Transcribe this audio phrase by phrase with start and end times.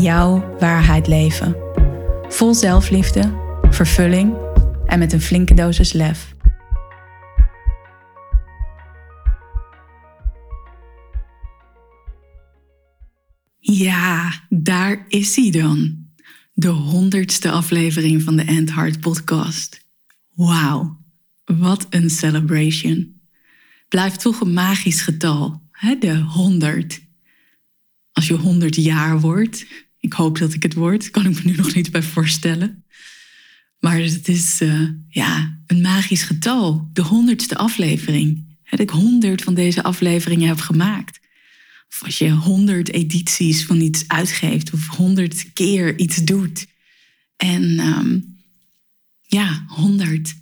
[0.00, 1.56] jouw waarheid leven.
[2.28, 3.32] Vol zelfliefde,
[3.70, 4.34] vervulling
[4.86, 6.34] en met een flinke dosis lef.
[13.58, 16.04] Ja, daar is hij dan.
[16.52, 19.84] De honderdste aflevering van de End Heart podcast.
[20.34, 21.04] Wauw,
[21.44, 23.20] wat een celebration.
[23.88, 25.98] Blijft toch een magisch getal, hè?
[25.98, 27.00] de honderd.
[28.12, 29.66] Als je honderd jaar wordt,
[30.06, 31.10] ik hoop dat ik het word.
[31.10, 32.84] Kan ik me nu nog niet bij voorstellen.
[33.80, 36.88] Maar het is uh, ja, een magisch getal.
[36.92, 38.44] De honderdste aflevering.
[38.70, 41.20] Dat ik honderd van deze afleveringen heb gemaakt.
[41.88, 44.72] Of als je honderd edities van iets uitgeeft.
[44.72, 46.66] Of honderd keer iets doet.
[47.36, 48.36] En um,
[49.22, 50.34] ja, honderd.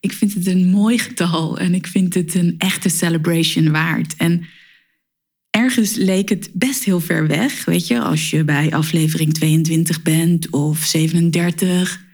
[0.00, 1.58] Ik vind het een mooi getal.
[1.58, 4.16] En ik vind het een echte celebration waard.
[4.16, 4.46] En
[5.56, 10.50] ergens leek het best heel ver weg, weet je, als je bij aflevering 22 bent
[10.50, 12.04] of 37,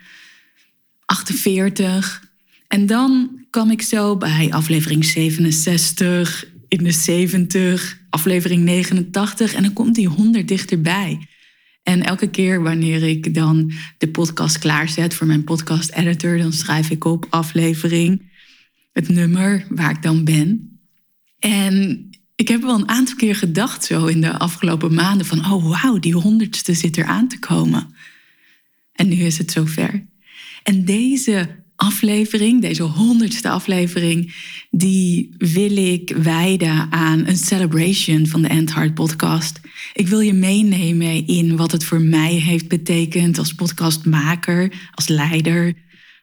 [1.04, 2.30] 48.
[2.68, 9.72] En dan kwam ik zo bij aflevering 67, in de 70, aflevering 89 en dan
[9.72, 11.26] komt die 100 dichterbij.
[11.82, 16.90] En elke keer wanneer ik dan de podcast klaarzet voor mijn podcast editor, dan schrijf
[16.90, 18.22] ik op aflevering
[18.92, 20.78] het nummer waar ik dan ben.
[21.38, 25.68] En ik heb wel een aantal keer gedacht zo in de afgelopen maanden van, oh
[25.68, 27.94] wauw, die honderdste zit er aan te komen.
[28.92, 30.06] En nu is het zover.
[30.62, 34.34] En deze aflevering, deze honderdste aflevering,
[34.70, 39.60] die wil ik wijden aan een celebration van de End Heart podcast.
[39.92, 45.74] Ik wil je meenemen in wat het voor mij heeft betekend als podcastmaker, als leider,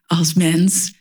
[0.06, 0.94] als mens.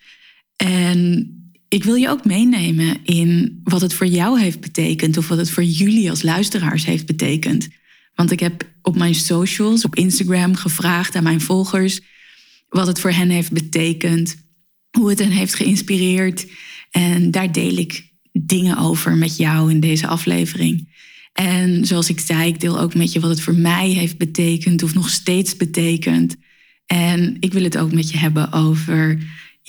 [0.57, 1.33] En
[1.69, 5.51] ik wil je ook meenemen in wat het voor jou heeft betekend of wat het
[5.51, 7.69] voor jullie als luisteraars heeft betekend.
[8.15, 12.01] Want ik heb op mijn socials, op Instagram, gevraagd aan mijn volgers
[12.69, 14.37] wat het voor hen heeft betekend,
[14.91, 16.47] hoe het hen heeft geïnspireerd.
[16.91, 20.97] En daar deel ik dingen over met jou in deze aflevering.
[21.33, 24.83] En zoals ik zei, ik deel ook met je wat het voor mij heeft betekend
[24.83, 26.37] of nog steeds betekent.
[26.87, 29.19] En ik wil het ook met je hebben over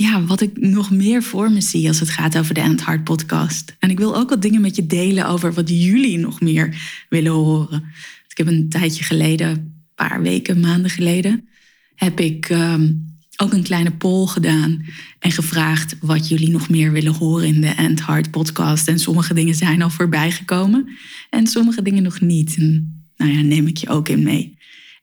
[0.01, 3.03] ja, wat ik nog meer voor me zie als het gaat over de End Heart
[3.03, 3.75] podcast.
[3.79, 6.75] En ik wil ook wat dingen met je delen over wat jullie nog meer
[7.09, 7.83] willen horen.
[8.27, 11.47] Ik heb een tijdje geleden, een paar weken, maanden geleden,
[11.95, 14.85] heb ik um, ook een kleine poll gedaan
[15.19, 18.87] en gevraagd wat jullie nog meer willen horen in de End Heart podcast.
[18.87, 20.89] En sommige dingen zijn al voorbij gekomen
[21.29, 22.55] en sommige dingen nog niet.
[22.57, 24.57] En nou ja, neem ik je ook in mee.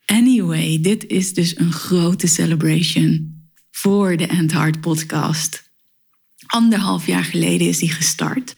[0.06, 3.35] Anyway, dit is dus een grote celebration
[3.76, 5.70] voor de End Heart podcast.
[6.46, 8.56] Anderhalf jaar geleden is die gestart.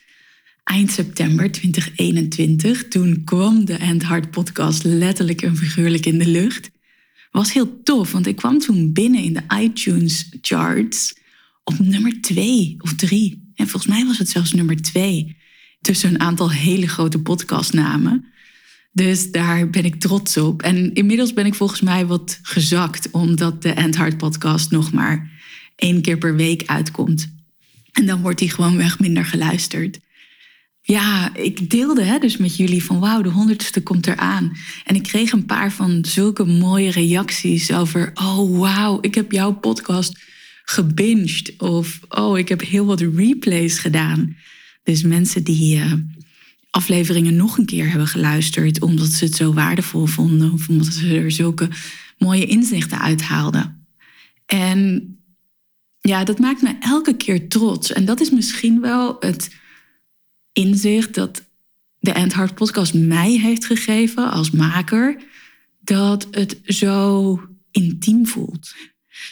[0.65, 2.89] Eind september 2021.
[2.89, 6.71] Toen kwam de End Heart podcast letterlijk en figuurlijk in de lucht.
[7.31, 11.15] Was heel tof, want ik kwam toen binnen in de iTunes charts
[11.65, 13.53] op nummer twee of drie.
[13.55, 15.37] En volgens mij was het zelfs nummer twee.
[15.81, 18.25] Tussen een aantal hele grote podcastnamen.
[18.99, 20.63] Dus daar ben ik trots op.
[20.63, 25.31] En inmiddels ben ik volgens mij wat gezakt, omdat de End Heart podcast nog maar
[25.77, 27.33] één keer per week uitkomt.
[27.93, 30.01] En dan wordt die gewoon weg minder geluisterd.
[30.83, 34.57] Ja, ik deelde hè, dus met jullie van wauw, de honderdste komt eraan.
[34.85, 39.53] En ik kreeg een paar van zulke mooie reacties over, oh wauw, ik heb jouw
[39.53, 40.19] podcast
[40.65, 41.55] gebinged.
[41.59, 44.37] Of oh, ik heb heel wat replays gedaan.
[44.83, 45.93] Dus mensen die uh,
[46.79, 51.19] afleveringen nog een keer hebben geluisterd omdat ze het zo waardevol vonden of omdat ze
[51.19, 51.69] er zulke
[52.19, 53.87] mooie inzichten uithaalden.
[54.47, 55.13] En
[56.01, 57.93] ja, dat maakt me elke keer trots.
[57.93, 59.57] En dat is misschien wel het
[60.53, 61.45] inzicht dat
[61.99, 65.23] de End Heart podcast mij heeft gegeven als maker,
[65.81, 67.41] dat het zo
[67.71, 68.75] intiem voelt.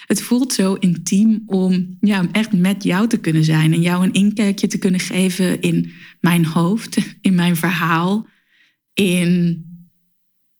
[0.06, 4.12] Het voelt zo intiem om ja, echt met jou te kunnen zijn en jou een
[4.12, 8.26] inkijkje te kunnen geven in mijn hoofd, in mijn verhaal,
[8.94, 9.64] in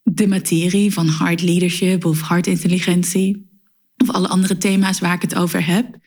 [0.03, 3.51] de materie van hard leadership of hard intelligentie
[3.97, 5.99] of alle andere thema's waar ik het over heb.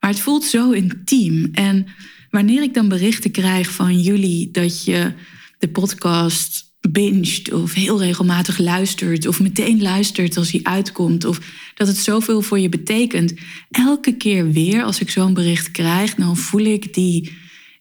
[0.00, 1.48] Maar het voelt zo intiem.
[1.52, 1.86] En
[2.30, 5.12] wanneer ik dan berichten krijg van jullie dat je
[5.58, 11.40] de podcast binget of heel regelmatig luistert of meteen luistert als hij uitkomt of
[11.74, 13.34] dat het zoveel voor je betekent.
[13.70, 17.32] Elke keer weer als ik zo'n bericht krijg, dan voel ik die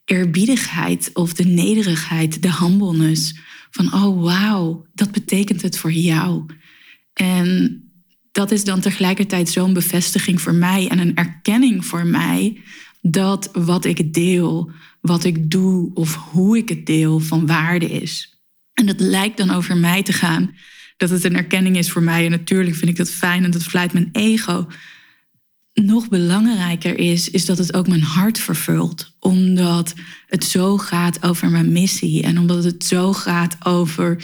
[0.05, 3.35] eerbiedigheid of de nederigheid, de humbleness
[3.71, 6.45] van oh wauw, dat betekent het voor jou.
[7.13, 7.81] En
[8.31, 12.61] dat is dan tegelijkertijd zo'n bevestiging voor mij en een erkenning voor mij
[13.01, 14.71] dat wat ik deel,
[15.01, 18.32] wat ik doe of hoe ik het deel van waarde is.
[18.73, 20.55] En dat lijkt dan over mij te gaan,
[20.97, 22.25] dat het een erkenning is voor mij.
[22.25, 24.67] En natuurlijk vind ik dat fijn en dat vlijt mijn ego.
[25.73, 29.15] Nog belangrijker is, is dat het ook mijn hart vervult.
[29.19, 29.93] Omdat
[30.27, 34.23] het zo gaat over mijn missie en omdat het zo gaat over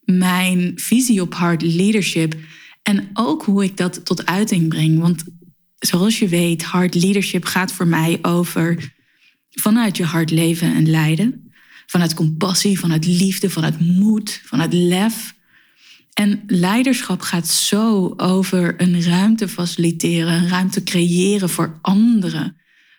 [0.00, 2.34] mijn visie op hard leadership.
[2.82, 4.98] En ook hoe ik dat tot uiting breng.
[4.98, 5.24] Want
[5.78, 8.94] zoals je weet, hard leadership gaat voor mij over
[9.50, 11.45] vanuit je hart leven en leiden.
[11.86, 15.34] Vanuit compassie, vanuit liefde, vanuit moed, vanuit lef.
[16.12, 22.56] En leiderschap gaat zo over een ruimte faciliteren, een ruimte creëren voor anderen,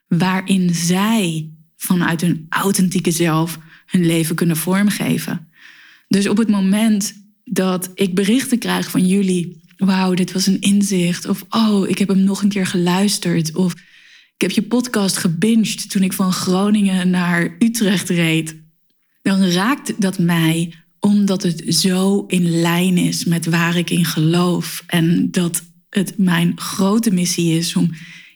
[0.08, 5.48] waarin zij vanuit hun authentieke zelf hun leven kunnen vormgeven.
[6.08, 7.14] Dus op het moment
[7.44, 12.08] dat ik berichten krijg van jullie, wauw, dit was een inzicht, of oh, ik heb
[12.08, 13.74] hem nog een keer geluisterd, of
[14.36, 18.56] ik heb je podcast gebinged toen ik van Groningen naar Utrecht reed,
[19.28, 24.84] dan raakt dat mij omdat het zo in lijn is met waar ik in geloof
[24.86, 27.92] en dat het mijn grote missie is om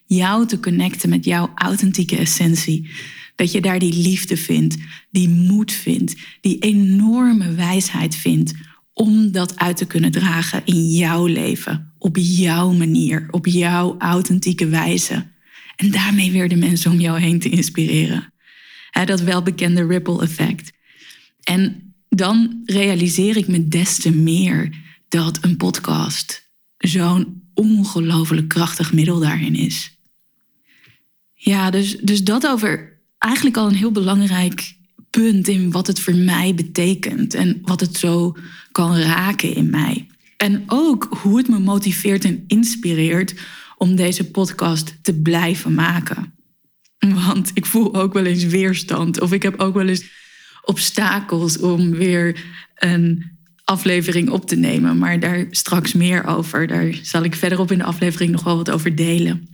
[0.05, 2.89] jou te connecten met jouw authentieke essentie.
[3.35, 4.77] Dat je daar die liefde vindt,
[5.11, 8.53] die moed vindt, die enorme wijsheid vindt
[8.93, 14.67] om dat uit te kunnen dragen in jouw leven, op jouw manier, op jouw authentieke
[14.67, 15.27] wijze.
[15.75, 18.33] En daarmee weer de mensen om jou heen te inspireren.
[19.05, 20.79] Dat welbekende ripple effect.
[21.43, 24.75] En dan realiseer ik me des te meer
[25.09, 29.97] dat een podcast zo'n ongelooflijk krachtig middel daarin is.
[31.33, 34.75] Ja, dus, dus dat over eigenlijk al een heel belangrijk
[35.09, 38.35] punt in wat het voor mij betekent en wat het zo
[38.71, 40.07] kan raken in mij.
[40.38, 43.33] En ook hoe het me motiveert en inspireert
[43.77, 46.33] om deze podcast te blijven maken.
[46.99, 50.20] Want ik voel ook wel eens weerstand of ik heb ook wel eens
[50.63, 52.43] obstakels om weer
[52.75, 54.97] een aflevering op te nemen.
[54.97, 56.67] Maar daar straks meer over.
[56.67, 59.47] Daar zal ik verderop in de aflevering nog wel wat over delen.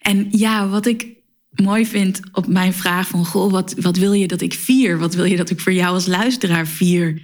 [0.00, 1.06] En ja, wat ik
[1.50, 3.26] mooi vind op mijn vraag van...
[3.26, 4.98] Goh, wat, wat wil je dat ik vier?
[4.98, 7.22] Wat wil je dat ik voor jou als luisteraar vier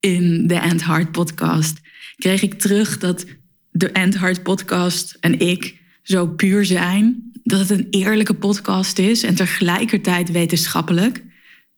[0.00, 1.80] in de End Heart podcast?
[2.16, 3.26] Kreeg ik terug dat
[3.70, 7.30] de End Heart podcast en ik zo puur zijn.
[7.42, 11.22] Dat het een eerlijke podcast is en tegelijkertijd wetenschappelijk.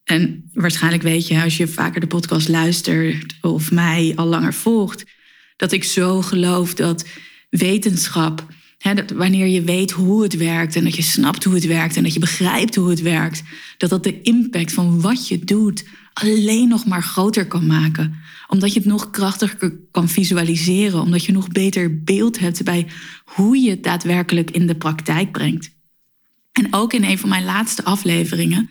[0.09, 5.05] En waarschijnlijk weet je, als je vaker de podcast luistert of mij al langer volgt,
[5.57, 7.07] dat ik zo geloof dat
[7.51, 8.47] wetenschap,
[8.79, 11.97] hè, dat wanneer je weet hoe het werkt en dat je snapt hoe het werkt
[11.97, 13.43] en dat je begrijpt hoe het werkt,
[13.77, 18.15] dat dat de impact van wat je doet alleen nog maar groter kan maken.
[18.47, 22.87] Omdat je het nog krachtiger kan visualiseren, omdat je nog beter beeld hebt bij
[23.25, 25.71] hoe je het daadwerkelijk in de praktijk brengt.
[26.53, 28.71] En ook in een van mijn laatste afleveringen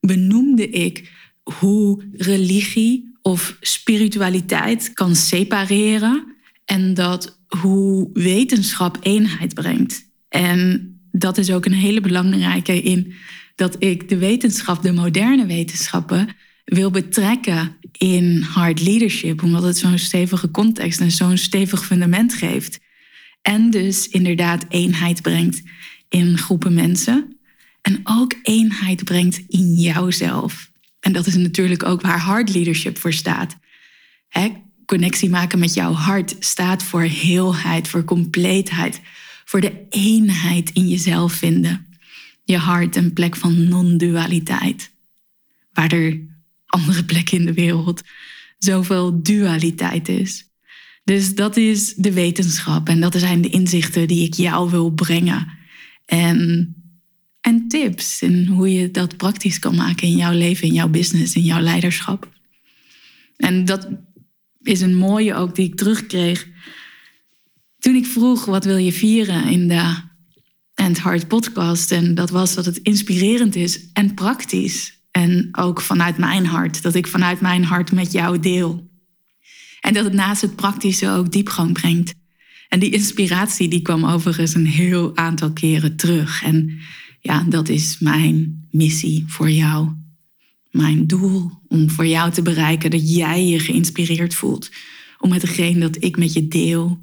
[0.00, 1.12] benoemde ik
[1.42, 6.34] hoe religie of spiritualiteit kan separeren
[6.64, 10.08] en dat hoe wetenschap eenheid brengt.
[10.28, 13.14] En dat is ook een hele belangrijke in
[13.54, 16.28] dat ik de wetenschap, de moderne wetenschappen,
[16.64, 22.78] wil betrekken in hard leadership, omdat het zo'n stevige context en zo'n stevig fundament geeft.
[23.42, 25.62] En dus inderdaad eenheid brengt
[26.08, 27.35] in groepen mensen.
[27.86, 30.70] En ook eenheid brengt in jouzelf.
[31.00, 33.56] En dat is natuurlijk ook waar hard leadership voor staat.
[34.86, 39.00] Connectie maken met jouw hart staat voor heelheid, voor compleetheid,
[39.44, 41.86] voor de eenheid in jezelf vinden.
[42.44, 44.90] Je hart een plek van non-dualiteit.
[45.72, 46.20] Waar er
[46.66, 48.02] andere plekken in de wereld
[48.58, 50.44] zoveel dualiteit is.
[51.04, 55.48] Dus dat is de wetenschap en dat zijn de inzichten die ik jou wil brengen.
[56.04, 56.70] En
[57.46, 61.34] en tips en hoe je dat praktisch kan maken in jouw leven, in jouw business,
[61.34, 62.30] in jouw leiderschap.
[63.36, 63.88] En dat
[64.62, 66.48] is een mooie ook die ik terugkreeg
[67.78, 69.94] toen ik vroeg wat wil je vieren in de
[70.74, 71.92] And Heart podcast.
[71.92, 75.00] En dat was dat het inspirerend is en praktisch.
[75.10, 78.90] En ook vanuit mijn hart, dat ik vanuit mijn hart met jou deel.
[79.80, 82.14] En dat het naast het praktische ook diepgang brengt.
[82.68, 86.42] En die inspiratie die kwam overigens een heel aantal keren terug.
[86.42, 86.80] En
[87.26, 89.88] ja, dat is mijn missie voor jou.
[90.70, 94.70] mijn doel om voor jou te bereiken dat jij je geïnspireerd voelt
[95.18, 96.98] om hetgeen dat ik met je deel.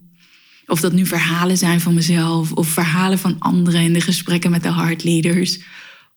[0.68, 4.64] Of dat nu verhalen zijn van mezelf of verhalen van anderen in de gesprekken met
[4.64, 5.60] de heartleaders.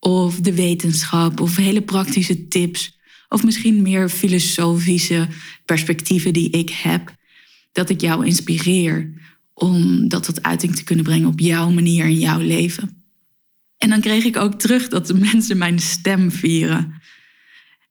[0.00, 2.98] Of de wetenschap of hele praktische tips.
[3.28, 5.28] Of misschien meer filosofische
[5.64, 7.14] perspectieven die ik heb.
[7.72, 9.12] Dat ik jou inspireer
[9.54, 13.05] om dat tot uiting te kunnen brengen op jouw manier in jouw leven.
[13.78, 16.94] En dan kreeg ik ook terug dat de mensen mijn stem vieren.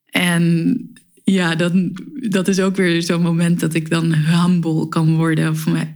[0.06, 0.77] En
[1.24, 1.98] ja, dan,
[2.30, 5.88] dat is ook weer zo'n moment dat ik dan humble kan worden of me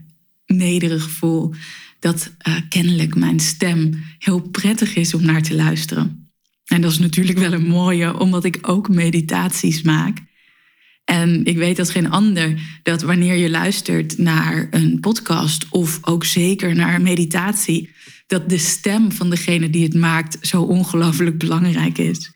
[0.46, 1.54] nederig voel.
[1.98, 6.30] Dat uh, kennelijk mijn stem heel prettig is om naar te luisteren.
[6.64, 10.18] En dat is natuurlijk wel een mooie, omdat ik ook meditaties maak.
[11.10, 16.24] En ik weet als geen ander dat wanneer je luistert naar een podcast of ook
[16.24, 17.90] zeker naar een meditatie,
[18.26, 22.32] dat de stem van degene die het maakt zo ongelooflijk belangrijk is.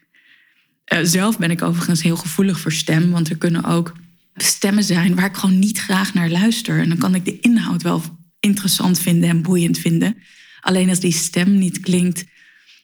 [0.93, 3.93] Uh, zelf ben ik overigens heel gevoelig voor stem, want er kunnen ook
[4.35, 6.81] stemmen zijn waar ik gewoon niet graag naar luister.
[6.81, 8.03] En dan kan ik de inhoud wel
[8.41, 10.17] interessant vinden en boeiend vinden.
[10.61, 12.25] Alleen als die stem niet klinkt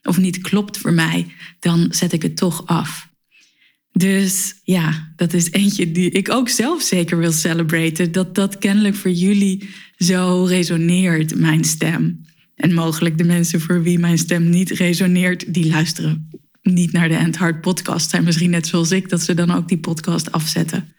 [0.03, 3.10] of niet klopt voor mij, dan zet ik het toch af.
[4.01, 8.13] Dus ja, dat is eentje die ik ook zelf zeker wil celebraten.
[8.13, 12.25] Dat dat kennelijk voor jullie zo resoneert, mijn stem.
[12.55, 16.31] En mogelijk de mensen voor wie mijn stem niet resoneert, die luisteren
[16.63, 18.11] niet naar de End Heart podcast.
[18.11, 20.95] Zijn misschien net zoals ik, dat ze dan ook die podcast afzetten.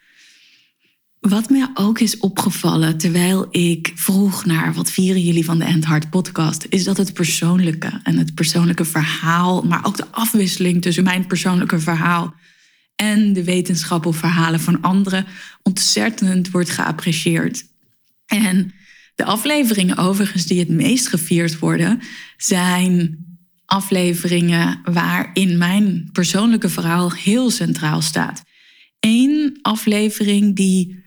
[1.20, 5.86] Wat mij ook is opgevallen terwijl ik vroeg naar wat vieren jullie van de End
[5.86, 11.04] Heart podcast, is dat het persoonlijke en het persoonlijke verhaal, maar ook de afwisseling tussen
[11.04, 12.34] mijn persoonlijke verhaal
[12.96, 15.26] en de wetenschap of verhalen van anderen
[15.62, 17.64] ontzettend wordt geapprecieerd.
[18.26, 18.74] En
[19.14, 22.00] de afleveringen overigens die het meest gevierd worden,
[22.36, 23.24] zijn
[23.64, 28.42] afleveringen waarin mijn persoonlijke verhaal heel centraal staat.
[29.00, 31.04] Eén aflevering die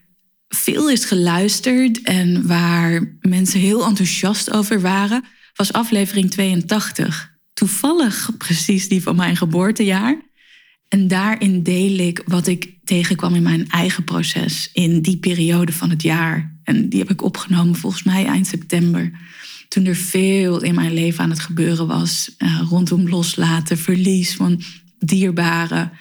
[0.48, 5.24] veel is geluisterd en waar mensen heel enthousiast over waren,
[5.56, 7.34] was aflevering 82.
[7.54, 10.25] Toevallig precies die van mijn geboortejaar.
[10.96, 15.90] En daarin deel ik wat ik tegenkwam in mijn eigen proces in die periode van
[15.90, 16.58] het jaar.
[16.64, 19.12] En die heb ik opgenomen volgens mij eind september.
[19.68, 22.36] Toen er veel in mijn leven aan het gebeuren was.
[22.38, 24.62] Uh, rondom loslaten, verlies van
[25.00, 25.92] dierbaren.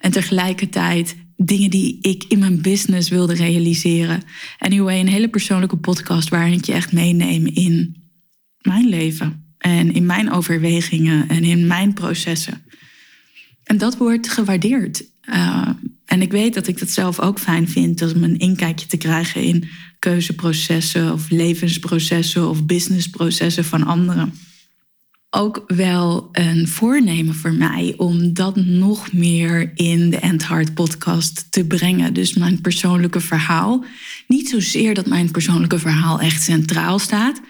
[0.00, 4.22] En tegelijkertijd dingen die ik in mijn business wilde realiseren.
[4.58, 7.96] Anyway, een hele persoonlijke podcast waarin ik je echt meeneem in
[8.60, 9.54] mijn leven.
[9.58, 12.66] En in mijn overwegingen en in mijn processen.
[13.68, 15.04] En dat wordt gewaardeerd.
[15.28, 15.68] Uh,
[16.04, 19.42] en ik weet dat ik dat zelf ook fijn vind, om een inkijkje te krijgen
[19.42, 24.32] in keuzeprocessen of levensprocessen of businessprocessen van anderen.
[25.30, 31.46] Ook wel een voornemen voor mij om dat nog meer in de End Heart podcast
[31.50, 32.14] te brengen.
[32.14, 33.84] Dus mijn persoonlijke verhaal.
[34.26, 37.40] Niet zozeer dat mijn persoonlijke verhaal echt centraal staat,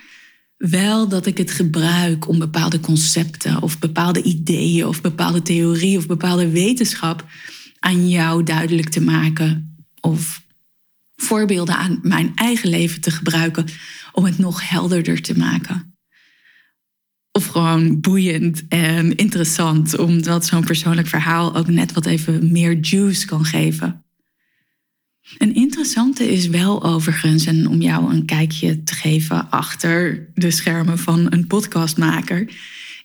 [0.59, 6.07] wel dat ik het gebruik om bepaalde concepten of bepaalde ideeën of bepaalde theorie of
[6.07, 7.27] bepaalde wetenschap
[7.79, 9.77] aan jou duidelijk te maken.
[10.01, 10.47] Of
[11.17, 13.65] voorbeelden aan mijn eigen leven te gebruiken
[14.13, 15.97] om het nog helderder te maken.
[17.33, 23.27] Of gewoon boeiend en interessant, omdat zo'n persoonlijk verhaal ook net wat even meer juice
[23.27, 24.05] kan geven.
[25.37, 30.99] Een interessante is wel overigens, en om jou een kijkje te geven achter de schermen
[30.99, 32.53] van een podcastmaker,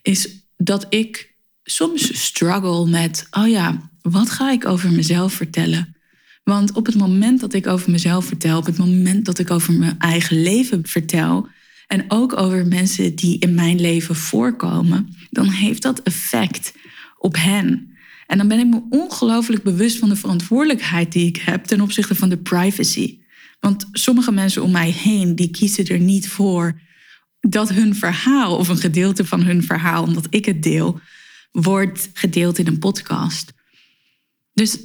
[0.01, 5.96] is dat ik soms struggle met, oh ja, wat ga ik over mezelf vertellen?
[6.44, 9.74] Want op het moment dat ik over mezelf vertel, op het moment dat ik over
[9.74, 11.48] mijn eigen leven vertel,
[11.88, 16.74] en ook over mensen die in mijn leven voorkomen, dan heeft dat effect
[17.18, 17.92] op hen.
[18.27, 22.15] En dan ben ik me ongelooflijk bewust van de verantwoordelijkheid die ik heb ten opzichte
[22.15, 23.20] van de privacy.
[23.60, 26.80] Want sommige mensen om mij heen, die kiezen er niet voor
[27.39, 31.00] dat hun verhaal of een gedeelte van hun verhaal, omdat ik het deel,
[31.51, 33.53] wordt gedeeld in een podcast.
[34.53, 34.77] Dus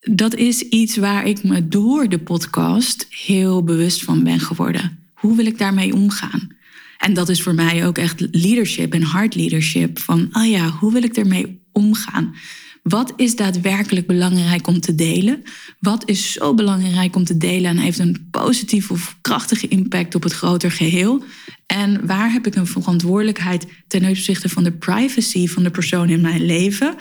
[0.00, 4.98] dat is iets waar ik me door de podcast heel bewust van ben geworden.
[5.14, 6.56] Hoe wil ik daarmee omgaan?
[6.98, 9.98] En dat is voor mij ook echt leadership en hard leadership.
[9.98, 12.34] Van, oh ja, hoe wil ik ermee omgaan?
[12.82, 15.42] Wat is daadwerkelijk belangrijk om te delen?
[15.80, 20.22] Wat is zo belangrijk om te delen en heeft een positieve of krachtige impact op
[20.22, 21.24] het groter geheel?
[21.66, 26.20] En waar heb ik een verantwoordelijkheid ten opzichte van de privacy van de persoon in
[26.20, 26.94] mijn leven?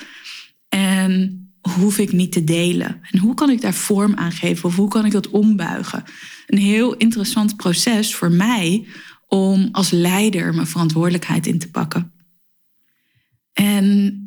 [0.70, 3.00] En hoef ik niet te delen?
[3.12, 6.04] En hoe kan ik daar vorm aan geven of hoe kan ik dat ombuigen?
[6.48, 8.88] Een heel interessant proces voor mij
[9.28, 12.14] om als leider mijn verantwoordelijkheid in te pakken.
[13.54, 14.20] En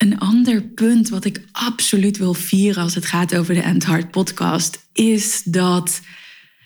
[0.00, 4.10] Een ander punt wat ik absoluut wil vieren als het gaat over de End Heart
[4.10, 6.00] podcast is dat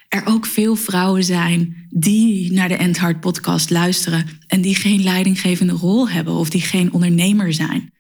[0.09, 5.03] er ook veel vrouwen zijn die naar de End Heart podcast luisteren en die geen
[5.03, 7.93] leidinggevende rol hebben of die geen ondernemer zijn.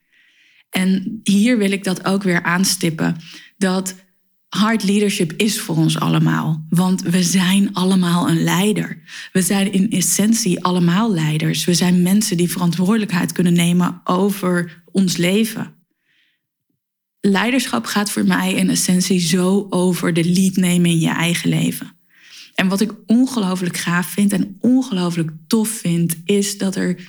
[0.71, 3.17] En hier wil ik dat ook weer aanstippen
[3.57, 3.95] dat
[4.55, 6.67] hard leadership is voor ons allemaal.
[6.69, 9.03] Want we zijn allemaal een leider.
[9.33, 11.65] We zijn in essentie allemaal leiders.
[11.65, 15.75] We zijn mensen die verantwoordelijkheid kunnen nemen over ons leven.
[17.21, 21.93] Leiderschap gaat voor mij in essentie zo over de lead nemen in je eigen leven.
[22.55, 27.01] En wat ik ongelooflijk gaaf vind en ongelooflijk tof vind, is dat er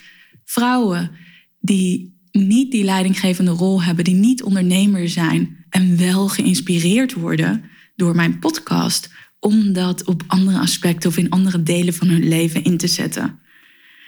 [0.43, 1.11] vrouwen
[1.59, 7.63] die niet die leidinggevende rol hebben, die niet ondernemer zijn en wel geïnspireerd worden
[7.95, 12.63] door mijn podcast, om dat op andere aspecten of in andere delen van hun leven
[12.63, 13.39] in te zetten.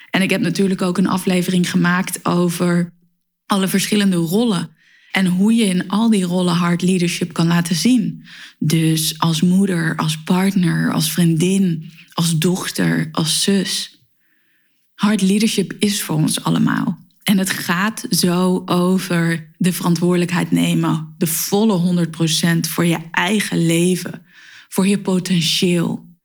[0.09, 2.93] En ik heb natuurlijk ook een aflevering gemaakt over
[3.45, 4.69] alle verschillende rollen
[5.11, 8.25] en hoe je in al die rollen hard leadership kan laten zien.
[8.59, 14.01] Dus als moeder, als partner, als vriendin, als dochter, als zus.
[14.93, 17.06] Hard leadership is voor ons allemaal.
[17.27, 24.25] En het gaat zo over de verantwoordelijkheid nemen, de volle 100% voor je eigen leven,
[24.67, 26.15] voor je potentieel,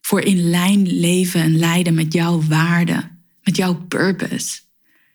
[0.00, 3.10] voor in lijn leven en leiden met jouw waarde,
[3.42, 4.60] met jouw purpose.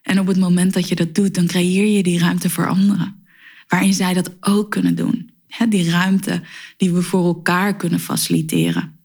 [0.01, 3.25] En op het moment dat je dat doet, dan creëer je die ruimte voor anderen,
[3.67, 5.31] waarin zij dat ook kunnen doen.
[5.69, 6.41] die ruimte
[6.77, 8.99] die we voor elkaar kunnen faciliteren.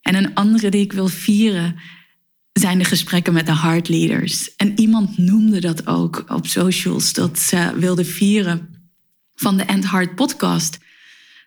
[0.00, 1.76] En een andere die ik wil vieren
[2.52, 4.56] zijn de gesprekken met de hard leaders.
[4.56, 8.68] En iemand noemde dat ook op socials, dat ze wilde vieren
[9.34, 10.78] van de End Hard podcast.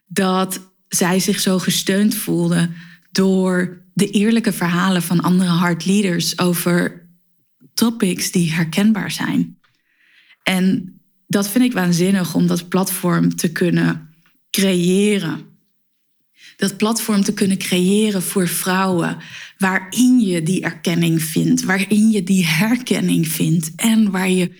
[0.07, 2.69] Dat zij zich zo gesteund voelde
[3.11, 7.09] door de eerlijke verhalen van andere hard leaders over
[7.73, 9.59] topics die herkenbaar zijn.
[10.43, 10.95] En
[11.27, 14.09] dat vind ik waanzinnig om dat platform te kunnen
[14.49, 15.54] creëren
[16.55, 19.17] dat platform te kunnen creëren voor vrouwen,
[19.57, 24.51] waarin je die erkenning vindt, waarin je die herkenning vindt en waar je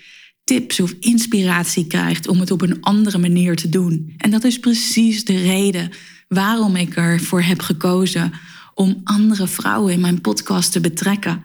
[0.44, 4.14] tips of inspiratie krijgt om het op een andere manier te doen.
[4.18, 5.92] En dat is precies de reden
[6.28, 8.32] waarom ik ervoor heb gekozen
[8.74, 11.44] om andere vrouwen in mijn podcast te betrekken.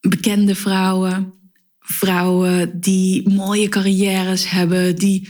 [0.00, 1.32] Bekende vrouwen,
[1.78, 5.28] vrouwen die mooie carrières hebben, die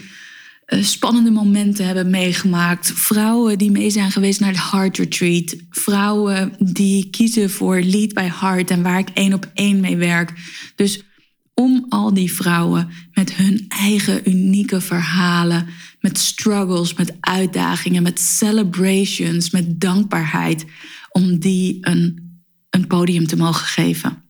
[0.69, 2.93] spannende momenten hebben meegemaakt.
[2.95, 5.57] Vrouwen die mee zijn geweest naar de Heart Retreat.
[5.71, 10.33] Vrouwen die kiezen voor Lead by Heart en waar ik één op één mee werk.
[10.77, 11.03] Dus
[11.55, 15.67] om al die vrouwen met hun eigen unieke verhalen,
[16.01, 20.65] met struggles, met uitdagingen, met celebrations, met dankbaarheid,
[21.11, 22.33] om die een,
[22.71, 24.28] een podium te mogen geven.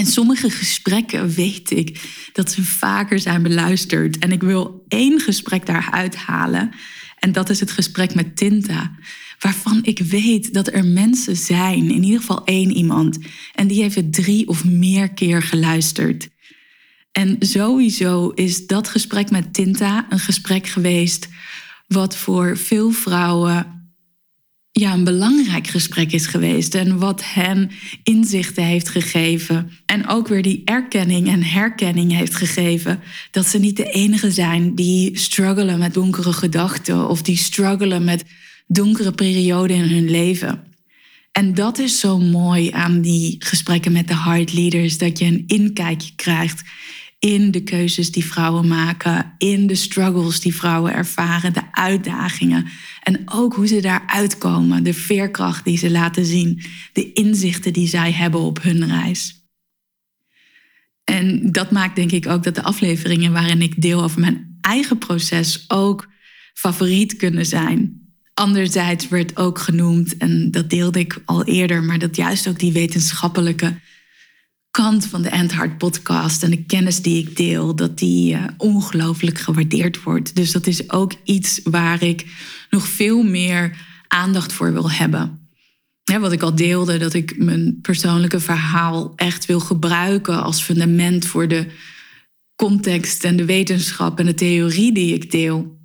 [0.00, 2.00] En sommige gesprekken weet ik
[2.32, 4.18] dat ze vaker zijn beluisterd.
[4.18, 6.70] En ik wil één gesprek daaruit halen.
[7.18, 8.92] En dat is het gesprek met Tinta.
[9.38, 13.18] Waarvan ik weet dat er mensen zijn, in ieder geval één iemand.
[13.54, 16.28] En die heeft het drie of meer keer geluisterd.
[17.12, 21.28] En sowieso is dat gesprek met Tinta een gesprek geweest.
[21.86, 23.79] wat voor veel vrouwen
[24.72, 27.70] ja, een belangrijk gesprek is geweest en wat hen
[28.02, 29.70] inzichten heeft gegeven.
[29.86, 34.74] En ook weer die erkenning en herkenning heeft gegeven dat ze niet de enige zijn
[34.74, 38.24] die struggelen met donkere gedachten of die struggelen met
[38.66, 40.68] donkere perioden in hun leven.
[41.32, 45.44] En dat is zo mooi aan die gesprekken met de hard leaders, dat je een
[45.46, 46.62] inkijkje krijgt
[47.20, 52.66] in de keuzes die vrouwen maken, in de struggles die vrouwen ervaren, de uitdagingen
[53.02, 57.88] en ook hoe ze daaruit komen, de veerkracht die ze laten zien, de inzichten die
[57.88, 59.44] zij hebben op hun reis.
[61.04, 64.98] En dat maakt denk ik ook dat de afleveringen waarin ik deel over mijn eigen
[64.98, 66.08] proces ook
[66.54, 68.08] favoriet kunnen zijn.
[68.34, 72.72] Anderzijds werd ook genoemd, en dat deelde ik al eerder, maar dat juist ook die
[72.72, 73.80] wetenschappelijke
[74.70, 79.38] kant van de Endhard podcast en de kennis die ik deel, dat die uh, ongelooflijk
[79.38, 80.36] gewaardeerd wordt.
[80.36, 82.26] Dus dat is ook iets waar ik
[82.70, 83.76] nog veel meer
[84.08, 85.48] aandacht voor wil hebben.
[86.20, 91.48] wat ik al deelde, dat ik mijn persoonlijke verhaal echt wil gebruiken als fundament voor
[91.48, 91.66] de
[92.56, 95.79] context en de wetenschap en de theorie die ik deel.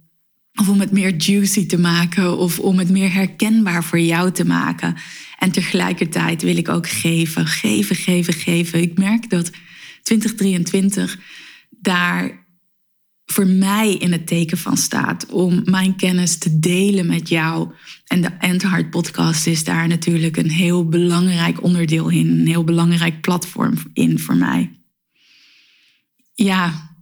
[0.55, 4.45] Of om het meer juicy te maken of om het meer herkenbaar voor jou te
[4.45, 4.95] maken.
[5.39, 8.81] En tegelijkertijd wil ik ook geven, geven, geven, geven.
[8.81, 9.51] Ik merk dat
[10.03, 11.19] 2023
[11.69, 12.45] daar
[13.25, 17.71] voor mij in het teken van staat om mijn kennis te delen met jou.
[18.05, 23.21] En de Endhard podcast is daar natuurlijk een heel belangrijk onderdeel in, een heel belangrijk
[23.21, 24.79] platform in voor mij.
[26.33, 26.94] Ja,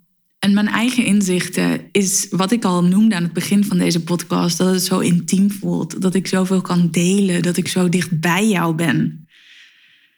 [0.44, 4.58] En mijn eigen inzichten is wat ik al noemde aan het begin van deze podcast:
[4.58, 8.48] dat het zo intiem voelt, dat ik zoveel kan delen, dat ik zo dicht bij
[8.48, 9.28] jou ben.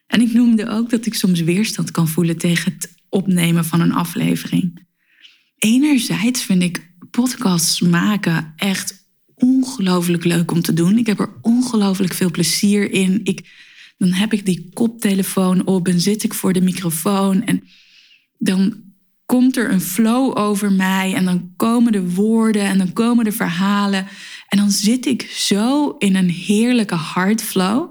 [0.08, 3.94] En ik noemde ook dat ik soms weerstand kan voelen tegen het opnemen van een
[3.94, 4.88] aflevering.
[5.58, 10.98] Enerzijds vind ik podcasts maken echt ongelooflijk leuk om te doen.
[10.98, 13.20] Ik heb er ongelooflijk veel plezier in.
[13.24, 13.50] Ik,
[13.98, 17.64] dan heb ik die koptelefoon op en zit ik voor de microfoon en
[18.38, 18.85] dan
[19.26, 23.32] komt er een flow over mij en dan komen de woorden en dan komen de
[23.32, 24.08] verhalen.
[24.48, 27.90] En dan zit ik zo in een heerlijke hardflow.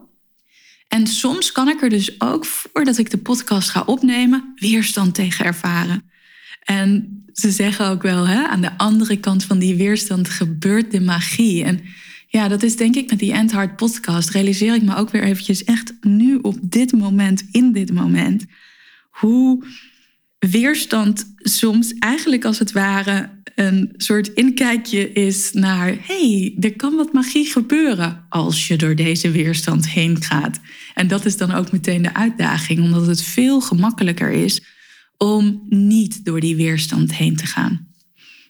[0.89, 5.45] En soms kan ik er dus ook voordat ik de podcast ga opnemen weerstand tegen
[5.45, 6.11] ervaren.
[6.63, 11.01] En ze zeggen ook wel, hè, aan de andere kant van die weerstand gebeurt de
[11.01, 11.65] magie.
[11.65, 11.81] En
[12.29, 14.31] ja, dat is denk ik met die End Heart podcast.
[14.31, 18.45] Realiseer ik me ook weer eventjes echt nu op dit moment, in dit moment.
[19.11, 19.65] Hoe
[20.51, 27.13] weerstand soms eigenlijk als het ware een soort inkijkje is naar: hey, er kan wat
[27.13, 30.61] magie gebeuren als je door deze weerstand heen gaat.
[30.95, 34.63] En dat is dan ook meteen de uitdaging, omdat het veel gemakkelijker is
[35.17, 37.87] om niet door die weerstand heen te gaan.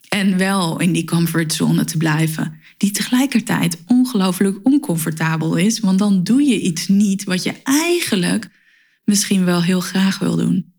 [0.08, 6.42] En wel in die comfortzone te blijven, die tegelijkertijd ongelooflijk oncomfortabel is, want dan doe
[6.42, 8.48] je iets niet wat je eigenlijk
[9.04, 10.73] misschien wel heel graag wil doen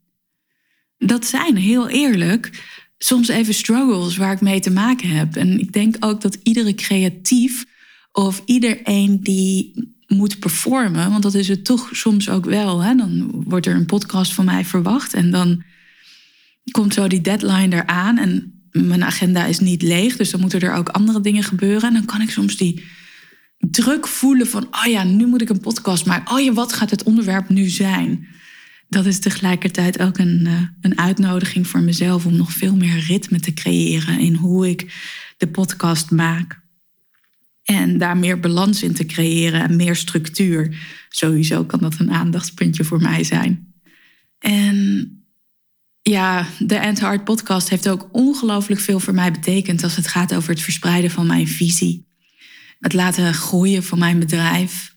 [0.97, 2.63] dat zijn heel eerlijk
[2.97, 5.35] soms even struggles waar ik mee te maken heb.
[5.35, 7.65] En ik denk ook dat iedere creatief
[8.11, 9.73] of iedereen die
[10.07, 12.79] moet performen, want dat is het toch soms ook wel.
[12.79, 12.95] Hè?
[12.95, 15.63] Dan wordt er een podcast van mij verwacht en dan
[16.71, 20.73] komt zo die deadline eraan en mijn agenda is niet leeg, dus dan moeten er
[20.73, 21.87] ook andere dingen gebeuren.
[21.87, 22.83] En dan kan ik soms die
[23.57, 26.35] druk voelen van, oh ja, nu moet ik een podcast maken.
[26.35, 28.27] Oh ja, wat gaat het onderwerp nu zijn?
[28.89, 33.39] Dat is tegelijkertijd ook een, uh, een uitnodiging voor mezelf om nog veel meer ritme
[33.39, 34.93] te creëren in hoe ik
[35.37, 36.63] de podcast maak.
[37.63, 40.77] En daar meer balans in te creëren en meer structuur.
[41.09, 43.73] Sowieso kan dat een aandachtspuntje voor mij zijn.
[44.39, 45.09] En
[46.01, 50.33] ja, de End Heart podcast heeft ook ongelooflijk veel voor mij betekend als het gaat
[50.35, 52.07] over het verspreiden van mijn visie.
[52.79, 54.95] Het laten groeien van mijn bedrijf.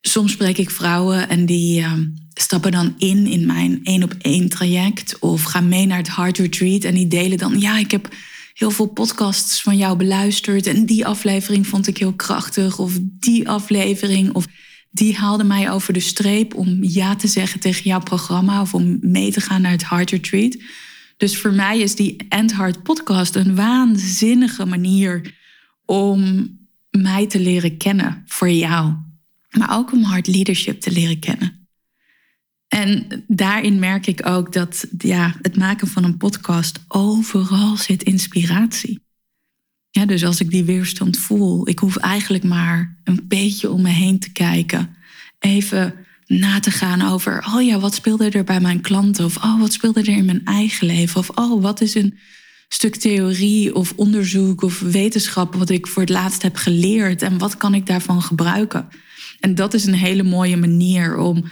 [0.00, 1.84] Soms spreek ik vrouwen en die
[2.40, 6.38] stappen dan in in mijn één op één traject of gaan mee naar het Heart
[6.38, 8.08] Retreat en die delen dan, ja, ik heb
[8.54, 13.48] heel veel podcasts van jou beluisterd en die aflevering vond ik heel krachtig of die
[13.48, 14.46] aflevering of
[14.90, 18.98] die haalde mij over de streep om ja te zeggen tegen jouw programma of om
[19.00, 20.56] mee te gaan naar het Heart Retreat.
[21.16, 25.34] Dus voor mij is die End Heart podcast een waanzinnige manier
[25.84, 26.48] om
[26.90, 28.92] mij te leren kennen voor jou.
[29.50, 31.57] Maar ook om hard leadership te leren kennen.
[32.68, 39.06] En daarin merk ik ook dat ja, het maken van een podcast overal zit inspiratie.
[39.90, 43.88] Ja, dus als ik die weerstand voel, ik hoef eigenlijk maar een beetje om me
[43.88, 44.96] heen te kijken.
[45.38, 45.94] Even
[46.26, 49.24] na te gaan over, oh ja, wat speelde er bij mijn klanten?
[49.24, 51.20] Of oh, wat speelde er in mijn eigen leven?
[51.20, 52.18] Of oh, wat is een
[52.68, 57.22] stuk theorie of onderzoek of wetenschap wat ik voor het laatst heb geleerd?
[57.22, 58.88] En wat kan ik daarvan gebruiken?
[59.40, 61.44] En dat is een hele mooie manier om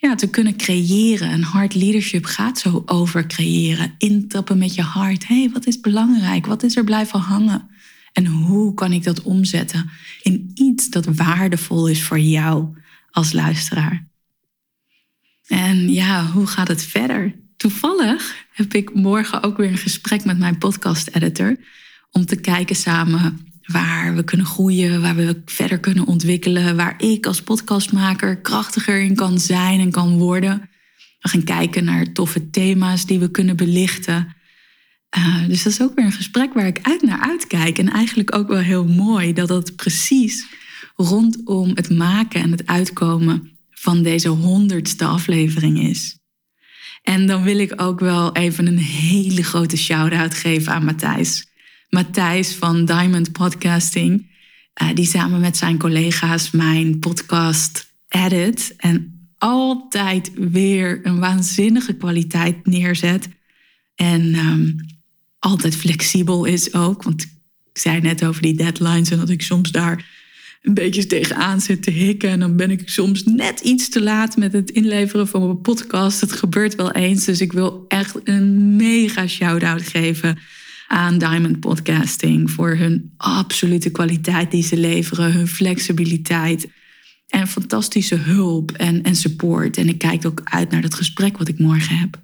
[0.00, 1.30] ja, te kunnen creëren.
[1.30, 3.94] En hard leadership gaat zo over creëren.
[3.98, 5.26] Intappen met je hart.
[5.26, 6.46] Hey, wat is belangrijk?
[6.46, 7.68] Wat is er blijven hangen?
[8.12, 9.90] En hoe kan ik dat omzetten
[10.22, 12.76] in iets dat waardevol is voor jou
[13.10, 14.08] als luisteraar?
[15.46, 17.34] En ja, hoe gaat het verder?
[17.56, 21.56] Toevallig heb ik morgen ook weer een gesprek met mijn podcast-editor
[22.10, 27.26] om te kijken samen waar we kunnen groeien, waar we verder kunnen ontwikkelen, waar ik
[27.26, 30.68] als podcastmaker krachtiger in kan zijn en kan worden.
[31.20, 34.36] We gaan kijken naar toffe thema's die we kunnen belichten.
[35.18, 37.78] Uh, dus dat is ook weer een gesprek waar ik uit naar uitkijk.
[37.78, 40.46] En eigenlijk ook wel heel mooi dat dat precies
[40.96, 46.18] rondom het maken en het uitkomen van deze honderdste aflevering is.
[47.02, 51.49] En dan wil ik ook wel even een hele grote shout-out geven aan Matthijs.
[51.90, 54.26] Matthijs van Diamond Podcasting,
[54.82, 62.66] uh, die samen met zijn collega's mijn podcast edit en altijd weer een waanzinnige kwaliteit
[62.66, 63.28] neerzet.
[63.94, 64.76] En um,
[65.38, 67.22] altijd flexibel is ook, want
[67.72, 70.18] ik zei net over die deadlines en dat ik soms daar
[70.62, 72.30] een beetje tegenaan zit te hikken.
[72.30, 76.20] En dan ben ik soms net iets te laat met het inleveren van mijn podcast.
[76.20, 77.24] Het gebeurt wel eens.
[77.24, 80.38] Dus ik wil echt een mega shout-out geven
[80.90, 86.68] aan Diamond Podcasting voor hun absolute kwaliteit die ze leveren, hun flexibiliteit
[87.26, 89.76] en fantastische hulp en, en support.
[89.76, 92.22] En ik kijk ook uit naar dat gesprek wat ik morgen heb.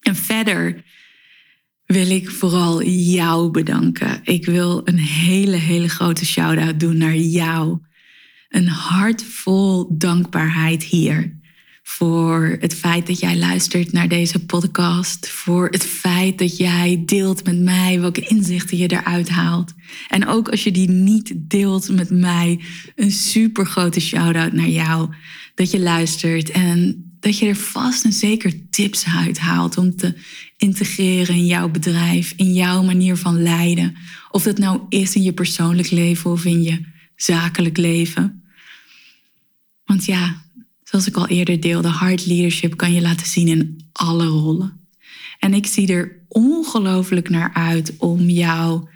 [0.00, 0.84] En verder
[1.84, 4.20] wil ik vooral jou bedanken.
[4.22, 7.78] Ik wil een hele, hele grote shout-out doen naar jou.
[8.48, 11.35] Een hart vol dankbaarheid hier.
[11.88, 15.28] Voor het feit dat jij luistert naar deze podcast.
[15.28, 19.72] Voor het feit dat jij deelt met mij welke inzichten je eruit haalt.
[20.08, 22.60] En ook als je die niet deelt met mij,
[22.94, 25.14] een super grote shout-out naar jou.
[25.54, 30.14] Dat je luistert en dat je er vast en zeker tips uit haalt om te
[30.56, 33.96] integreren in jouw bedrijf, in jouw manier van leiden.
[34.30, 36.80] Of dat nou is in je persoonlijk leven of in je
[37.16, 38.42] zakelijk leven.
[39.84, 40.44] Want ja,
[40.88, 44.88] zoals ik al eerder deelde, hard leadership kan je laten zien in alle rollen.
[45.38, 48.88] En ik zie er ongelooflijk naar uit om jou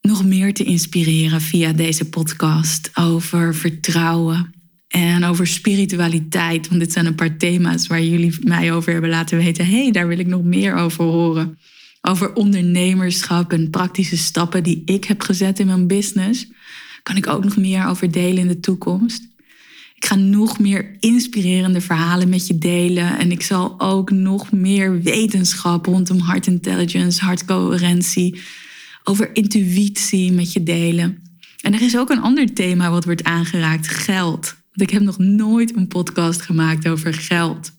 [0.00, 4.54] nog meer te inspireren via deze podcast over vertrouwen,
[4.88, 9.38] en over spiritualiteit, want dit zijn een paar thema's waar jullie mij over hebben laten
[9.38, 9.66] weten.
[9.66, 11.58] hey, daar wil ik nog meer over horen.
[12.00, 16.46] Over ondernemerschap en praktische stappen die ik heb gezet in mijn business.
[17.02, 19.28] Kan ik ook nog meer over delen in de toekomst.
[19.96, 23.18] Ik ga nog meer inspirerende verhalen met je delen.
[23.18, 28.40] En ik zal ook nog meer wetenschap rondom heart intelligence, hartcoherentie,
[29.04, 31.22] over intuïtie met je delen.
[31.60, 34.56] En er is ook een ander thema wat wordt aangeraakt: geld.
[34.72, 37.75] Want ik heb nog nooit een podcast gemaakt over geld.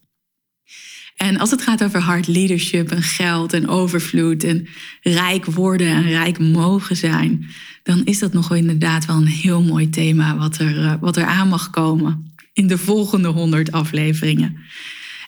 [1.17, 4.67] En als het gaat over hard leadership en geld en overvloed en
[5.01, 7.47] rijk worden en rijk mogen zijn,
[7.83, 11.25] dan is dat nog inderdaad wel een heel mooi thema wat er, eh, wat er
[11.25, 14.57] aan mag komen in de volgende honderd afleveringen.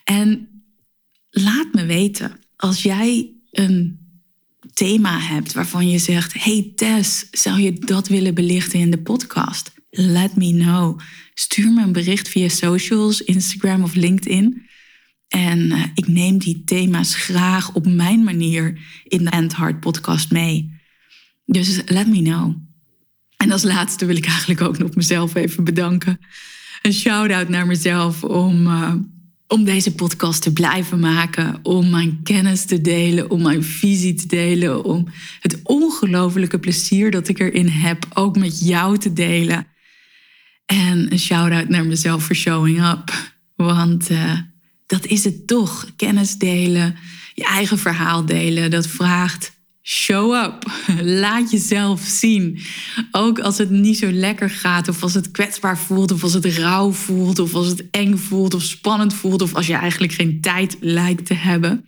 [0.03, 0.47] En
[1.29, 3.99] laat me weten, als jij een
[4.73, 9.71] thema hebt waarvan je zegt: Hey Tess, zou je dat willen belichten in de podcast?
[9.89, 10.99] Let me know.
[11.33, 14.68] Stuur me een bericht via socials, Instagram of LinkedIn.
[15.29, 20.31] En uh, ik neem die thema's graag op mijn manier in de End Heart podcast
[20.31, 20.71] mee.
[21.45, 22.55] Dus let me know.
[23.37, 26.19] En als laatste wil ik eigenlijk ook nog mezelf even bedanken.
[26.81, 28.93] Een shout-out naar mezelf om, uh,
[29.47, 31.59] om deze podcast te blijven maken.
[31.63, 34.83] Om mijn kennis te delen, om mijn visie te delen.
[34.83, 35.07] Om
[35.39, 39.67] het ongelofelijke plezier dat ik erin heb ook met jou te delen.
[40.65, 43.33] En een shout-out naar mezelf voor showing up.
[43.55, 44.39] Want uh,
[44.89, 45.87] dat is het toch.
[45.95, 46.95] Kennis delen,
[47.33, 48.71] je eigen verhaal delen.
[48.71, 50.71] Dat vraagt show up.
[51.23, 52.59] Laat jezelf zien.
[53.11, 56.45] Ook als het niet zo lekker gaat, of als het kwetsbaar voelt, of als het
[56.45, 60.41] rauw voelt, of als het eng voelt, of spannend voelt, of als je eigenlijk geen
[60.41, 61.85] tijd lijkt te hebben.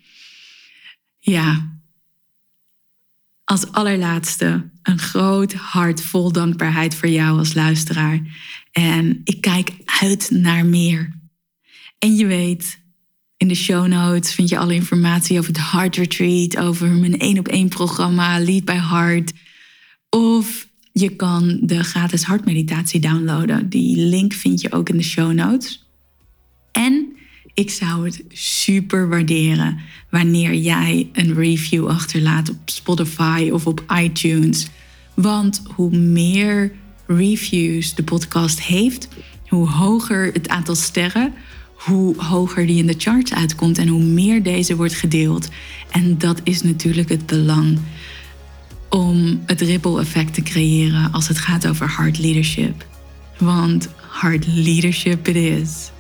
[1.20, 1.70] Ja.
[3.44, 8.22] Als allerlaatste een groot hart vol dankbaarheid voor jou als luisteraar.
[8.72, 11.20] En ik kijk uit naar meer.
[12.00, 12.81] En je weet,
[13.42, 17.40] in de show notes vind je alle informatie over het Heart Retreat, over mijn één
[17.40, 19.34] op één programma Lead by Heart.
[20.10, 23.70] Of je kan de gratis hartmeditatie downloaden.
[23.70, 25.90] Die link vind je ook in de show notes.
[26.72, 27.16] En
[27.54, 34.68] ik zou het super waarderen wanneer jij een review achterlaat op Spotify of op iTunes.
[35.14, 36.72] Want hoe meer
[37.08, 39.08] reviews de podcast heeft,
[39.48, 41.34] hoe hoger het aantal sterren,
[41.86, 45.50] hoe hoger die in de charts uitkomt en hoe meer deze wordt gedeeld.
[45.92, 47.80] En dat is natuurlijk het belang
[48.90, 52.86] om het ripple effect te creëren als het gaat over hard leadership.
[53.38, 55.92] Want hard leadership it is.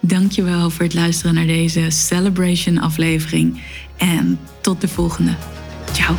[0.00, 3.60] Dankjewel voor het luisteren naar deze celebration aflevering
[3.96, 5.36] en tot de volgende.
[5.92, 6.16] Ciao.